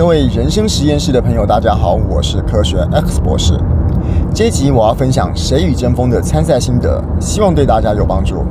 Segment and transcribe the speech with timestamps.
[0.00, 3.52] 各位人生实验室的朋友，大家好，我是科学 X 博士。
[4.34, 8.42] 这一集我要分享《谁与争锋》的参赛心得，希望对大家有帮助。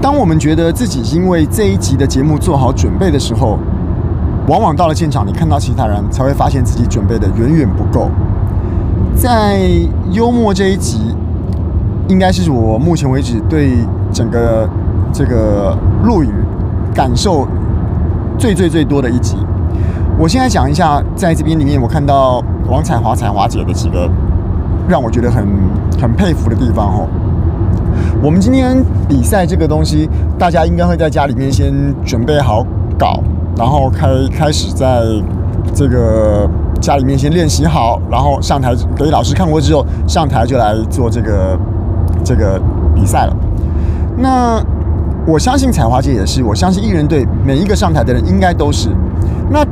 [0.00, 3.58] 当我们觉得自己因为这一集的节目做好准备的时候，
[4.48, 8.08] 往往到了现场，你看到其他人，才会发现自己准备的远远不够。
[9.14, 9.60] 在
[10.10, 11.14] 幽默这一集，
[12.10, 13.70] 应该是我目前为止对
[14.12, 14.68] 整个
[15.12, 16.30] 这个录影
[16.92, 17.46] 感受
[18.36, 19.36] 最最最多的一集。
[20.18, 24.10] 我现在讲一下，在这边里面，我看到王彩华、彩华姐的几个
[24.88, 25.46] 让我觉得很
[26.02, 27.08] 很佩服的地方哦。
[28.20, 31.72] 我们今天比赛这个东西，大家应该会在家里面先
[32.04, 32.66] 准备好
[32.98, 33.22] 稿，
[33.56, 35.04] 然后开开始在
[35.72, 36.50] 这个。
[36.80, 41.54] 家里面先练习好，然后上台给老师看过之后，上台就来做这个
[42.30, 42.60] 这个
[42.94, 43.36] 比赛了。
[44.16, 44.62] 那
[45.26, 48.88] 我相信彩花姐也是，我相信艺人队每一个上台的人应该都是。
[49.50, 49.66] 那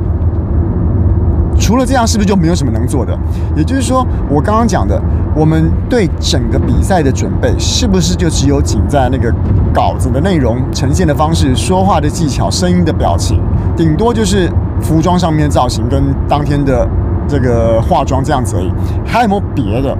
[1.57, 3.17] 除了这样，是不是就没有什么能做的？
[3.55, 5.01] 也就是说，我刚刚讲的，
[5.33, 9.33] 我们对整个比赛的准备，是不是就只有仅在那个
[9.73, 13.41] 稿子的内容呈现的方式、说话的技巧、声音的表情，
[13.77, 14.51] 顶多就是。
[14.81, 16.87] 服装上面的造型跟当天的
[17.27, 18.71] 这个化妆这样子而已，
[19.05, 19.93] 还有没有别的？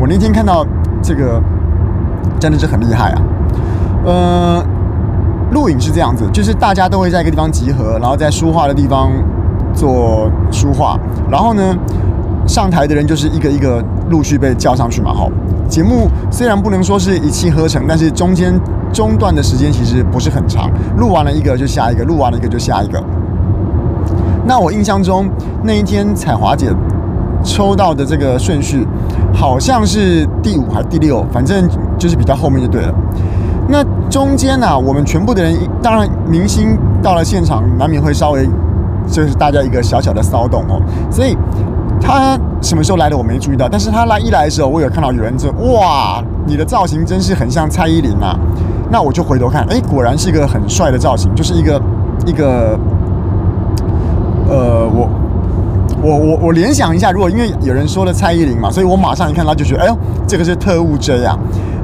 [0.00, 0.64] 我那天看到
[1.02, 1.42] 这个
[2.40, 3.22] 真的是很厉害啊！
[4.04, 4.64] 呃，
[5.52, 9.10] 录影是这样子，就是大家都会在一个地方集合，然后在书画的地方
[9.74, 10.98] 做书画，
[11.30, 11.74] 然后呢，
[12.46, 15.12] 上台的人就是一个一个陆续被叫上去嘛。
[15.12, 15.26] 哈，
[15.68, 18.52] 节目虽然不能说是一气呵成，但是中间
[18.92, 23.02] 中断的时间其实不是很长，录完了一个就下一个，录完了一个就下一个。
[24.46, 25.26] 那我印象中
[25.62, 26.70] 那一天彩华姐
[27.42, 28.86] 抽到的这个顺序
[29.34, 31.68] 好像是第五还是第六，反正
[31.98, 32.94] 就是比较后面就对了。
[33.68, 38.48] 那中间呢、我们全部的人，当然明星到了现场难免会稍微
[39.08, 40.80] 就是大家一个小小的骚动哦。
[41.10, 41.36] 所以
[42.00, 48.38] 他什么时候来的我没注意到，但是他来一来的时候，我有看到有人说：“哇，你的造型真是很像蔡依林啊！”
[48.90, 51.80] 那我就回头看，哎，果然是一个很帅的造型，就是一个
[52.26, 52.78] 一个。
[54.46, 55.08] 呃，我
[56.04, 59.96] 我我我联想一下，如果因为有人说了蔡依林嘛，所以我马上一看到就觉得，哎呦，
[60.28, 61.34] 这个是特务 J 啊，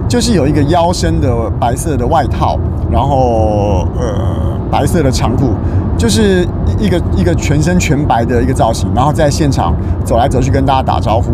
[0.07, 2.59] 就是有一个腰身的白色的外套，
[2.93, 5.55] 然后呃白色的长裤，
[5.97, 6.47] 就是
[6.79, 11.31] 一个一个全身全白的一个造型，然后在现场走来走去跟大家打招呼，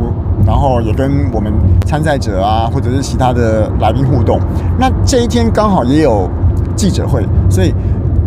[0.47, 1.53] 然后也跟我们
[1.85, 4.39] 参赛者啊或者是其他的来宾互动。
[4.79, 6.31] 那这一天刚好也有
[6.77, 7.75] 记者会，所以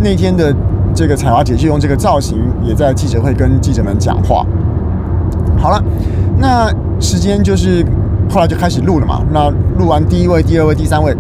[0.02, 0.54] 那天的。
[1.00, 4.46] 这个彩华姐就用这个造型，也在记者会跟记者们讲话。
[5.58, 5.82] 好了，
[6.38, 7.86] 那时间就是
[8.30, 9.22] 后来就开始录了嘛。
[9.32, 11.16] 那录完第一位、第二位、第三位，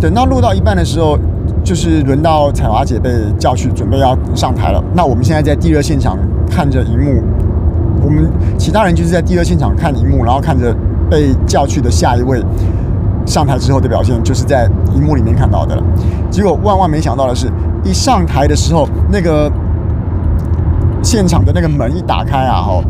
[0.00, 1.18] 等到录到一半的时候，
[1.62, 4.82] 就是轮到彩华姐被叫去，准备要上台了。
[4.94, 6.16] 那我们现在在第二现场
[6.50, 7.22] 看着荧幕，
[8.02, 8.26] 我们
[8.56, 10.74] 其他人就是在第二现场看荧幕，然后看着
[11.10, 12.42] 被叫去的下一位
[13.26, 15.82] 上台之后的表现，就是在荧幕里面看到的了。
[16.30, 17.52] 结果万万没想到的是。
[17.82, 19.50] 一上台的时候，那个
[21.02, 22.82] 现场的那个门一打开啊，哈，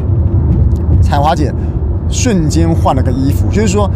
[1.01, 1.53] 彩华姐
[2.09, 3.89] 瞬间换了个衣服，就是说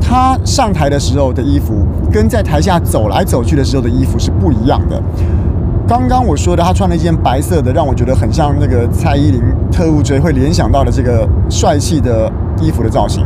[0.00, 5.00] 她上台的时候的衣服跟在台下走来走去的时候的衣服是不一样的。
[5.86, 12.30] 刚刚我说的，她穿了一件白色的，让我觉得很像那个蔡依林特务 J 会联想到的这个帅气的
[12.60, 13.24] 衣服的造型，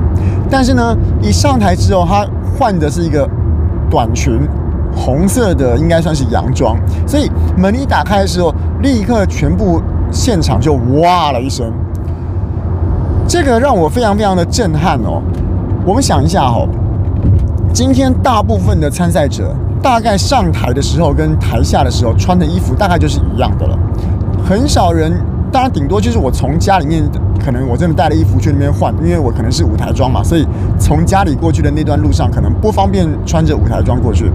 [0.51, 2.27] 但是呢，一上台之后，她
[2.59, 3.29] 换的是一个
[3.91, 4.41] 短裙。
[4.97, 6.77] 红色的应该算是洋装，
[7.07, 8.53] 所以门一打开的时候，
[8.83, 9.81] 立刻全部
[10.11, 11.71] 现场就哇了一声，
[13.29, 15.23] 这个让我非常非常的震撼哦。
[15.85, 16.67] 我们想一下哦，
[17.73, 23.79] 今天大部分的参赛者大概上台的时候跟台下的时候穿的衣服大概就是一样的了，
[24.45, 25.13] 很少人，
[25.53, 27.05] 当然顶多就是我从家里面。
[27.39, 30.45] 可能我真的带了衣服去那边换，因为我可能是舞台装嘛，所以
[30.81, 34.33] 从家里过去的那段路上可能不方便穿着舞台装过去。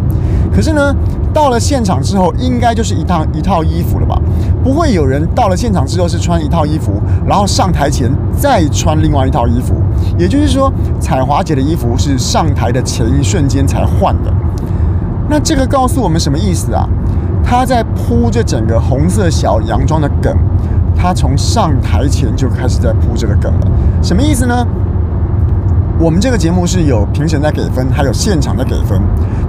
[0.54, 0.94] 可是呢，
[1.34, 4.20] 到了现场之后，应该就是一套一套衣服了吧？
[4.64, 9.76] 不会有人到了现场之后是穿一套衣服，然后上台前再穿另外一套衣服。
[10.18, 14.34] 也就是说，彩华姐的衣服是上台的前一瞬间才换的。
[15.30, 16.88] 那这个告诉我们什么意思啊？
[17.44, 20.36] 她在铺这整个红色小洋装的梗。
[20.96, 23.68] 她从上台前就开始在铺这个梗了，
[24.04, 24.68] 什么意思呢？
[26.02, 29.00] 我们这个节目是有评审在给分，还有现场的给分。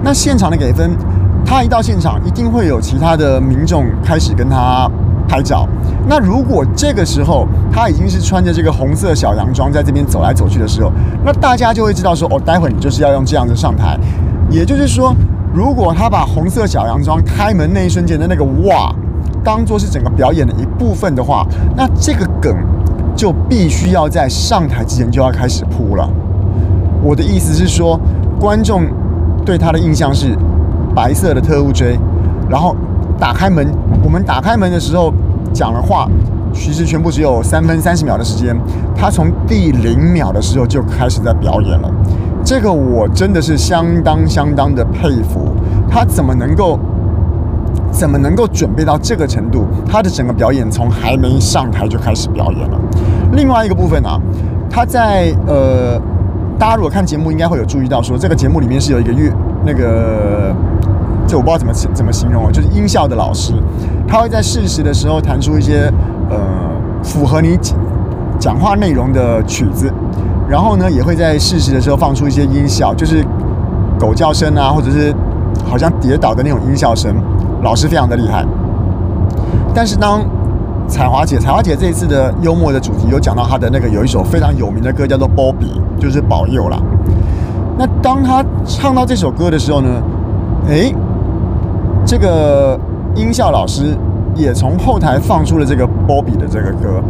[0.03, 0.95] 那现场的给分，
[1.43, 4.87] 他一到现场，一定会有其他的民众开始跟他
[5.27, 5.67] 拍照。
[6.07, 10.91] 那如果这个时候他已经是穿着这个红色小洋装在这边走来走去的时候，
[11.25, 13.97] 那大家就会知道说，哦，待会你就是要用这样子上台。
[14.51, 15.11] 也就是说，
[15.51, 18.93] 如果他把红色小洋装开门那一瞬间的那个哇，
[19.43, 22.55] 当做是整个表演的一部分的话，那这个梗
[23.15, 26.07] 就必须要在上台之前就要开始铺了。
[27.03, 27.99] 我的意思是说，
[28.39, 28.85] 观众
[29.45, 30.33] 对他的印象是
[30.95, 31.99] 白色的特务 J，
[32.49, 32.73] 然后
[33.19, 33.67] 打开门，
[34.01, 35.13] 我们打开门的时候
[35.53, 36.07] 讲了话，
[36.53, 38.57] 其实全部只有三分三十秒的时间，
[38.95, 41.91] 他从第零秒的时候就开始在表演了，
[42.41, 45.51] 这个我真的是相当相当的佩服，
[45.89, 46.79] 他怎么能够
[47.91, 49.65] 怎么能够准备到这个程度？
[49.85, 52.79] 他的整个表演从还没上台就开始表演了。
[53.33, 54.17] 另外一个部分啊，
[54.69, 55.99] 他在呃。
[56.59, 59.31] 大家如果看节目，应该会有注意到说，这个节目里面是有一个乐
[59.65, 60.55] 那个，
[61.27, 63.53] 这我不知道怎么怎么形容啊，就是音效的老师，
[64.07, 65.91] 他会在适时的时候弹出一些
[66.29, 66.37] 呃
[67.03, 67.57] 符合你
[68.39, 69.91] 讲话内容的曲子，
[70.47, 73.25] 然后呢，也会在适时的时候放出一些音效，就是
[73.99, 75.13] 狗叫声啊，或者是
[75.65, 77.13] 好像跌倒的那种音效声，
[77.61, 78.45] 老师非常的厉害。
[79.73, 80.21] 但是当
[80.87, 85.65] 彩华姐，彩华姐这一次的幽默的主题有讲到她的那个有一首非常有名的歌叫做《波比》，
[86.03, 86.77] 就是保佑啦。
[87.77, 89.89] 那当他唱到这首歌的时候呢，
[90.67, 90.93] 诶，
[92.05, 92.77] 这个
[93.15, 93.97] 音效老师
[94.35, 97.01] 也从后台放出了这个波比的这个歌。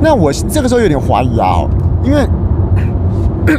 [0.00, 1.64] 那我这个时候有点怀疑啊，
[2.04, 2.18] 因为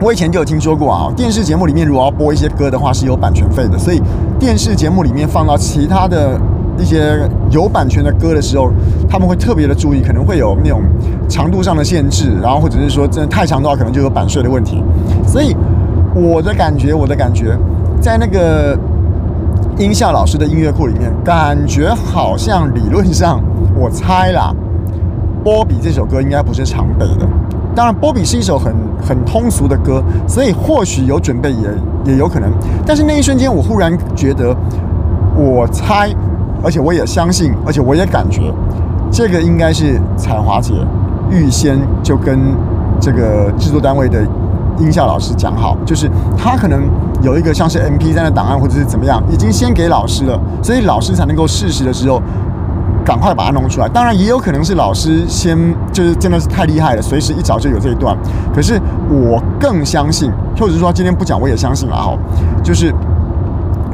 [0.00, 4.02] 我以前就有听说过啊，电视节目里面如果要播一些歌的话是有版权费的，所以
[4.38, 6.40] 电视节目里面放到其他的。
[6.78, 8.70] 一些有版权的歌的时候，
[9.08, 10.82] 他们会特别的注意，可能会有那种
[11.28, 14.82] 长度上的限制，然后或者是说真的太长的话，可能就有版税的问题。
[15.26, 15.54] 所以
[16.14, 17.56] 我的感觉，我的感觉，
[18.00, 18.76] 在那个
[19.78, 23.40] 音效老师的音乐库里面，感觉好像理论上，
[23.76, 24.52] 我猜啦，
[25.42, 27.26] 波比这首歌应该不是常备的。
[27.74, 28.72] 当然，波比是一首很
[29.02, 32.48] 很通俗的歌，所以或许有准备也也有可能。
[32.86, 34.54] 但是那一瞬间，我忽然觉得，
[35.36, 36.14] 我猜。
[36.64, 38.52] 而且我也相信，而且我也感觉，
[39.10, 40.72] 这个应该是彩华姐
[41.30, 42.38] 预先就跟
[42.98, 44.26] 这个制作单位的
[44.78, 46.88] 音效老师讲好，就是他可能
[47.22, 52.20] 有一个像是 MP3 的档案或者是怎么样，已经先给老师了，所以老师才能够适时的时候
[53.04, 53.88] 赶快把它弄出来。
[53.88, 55.56] 当然也有可能是老师先
[55.92, 58.16] 就是真的是太厉害了，随时一找就有这一段。
[58.54, 58.80] 可是
[59.10, 62.16] 我更相信，或者是说今天不讲我也相信了哈，
[62.62, 62.90] 就是。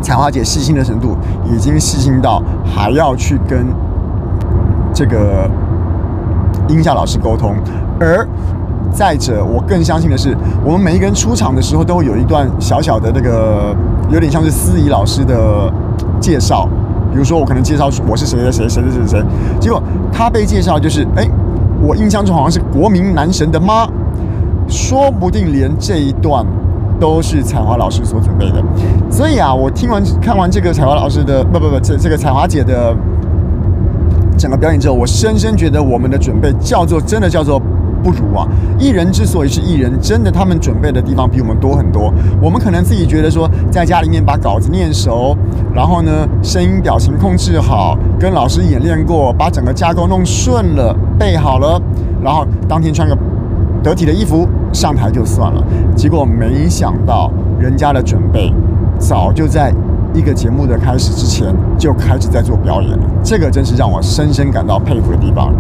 [0.01, 3.67] 彩花姐细心的程度，已经细心到还要去跟
[4.93, 5.49] 这个
[6.69, 7.55] 音效老师沟通。
[8.01, 8.27] 而
[8.91, 13.75] 再者，我更相信的是，我们每一个人出场的时候，都会有一段小小的那个，
[14.11, 15.73] 有点像是司仪老师的
[16.21, 16.69] 介绍。
[17.13, 19.25] 比如说，我可能介绍我是谁谁谁谁谁谁谁，
[19.61, 19.83] 结果
[20.13, 21.29] 他被介绍就是，哎，
[21.83, 23.87] 我印象中好像是国民男神的妈，
[24.69, 26.47] 说不定连这一段。
[27.01, 28.63] 都是彩华老师所准备的，
[29.11, 32.95] 所以啊，我听完看完这个彩华老师的不不不，这这个彩华姐的
[34.39, 37.59] 整个表演之后，我深深觉得我们的准备叫做真的叫做
[38.03, 38.47] 不如啊！
[38.79, 42.11] 艺人之所以是艺人，真的他们准备的地方比我们多很多。
[42.41, 45.37] 我们可能自己觉得说，在家里面把稿子念熟，
[45.75, 51.81] 然后呢，声音表情控制好，跟老师演练过，把整个架构弄顺了，背好了，
[52.23, 53.15] 然后当天穿个
[53.83, 54.49] 得体的衣服。
[54.73, 55.61] 上台就算了，
[55.97, 57.29] 结果没想到
[57.59, 58.53] 人家的准备
[59.01, 59.75] 早就在
[60.15, 65.53] 一个节目的开始之前就开始在做表演了，这个真是让我深深感到佩服的地方。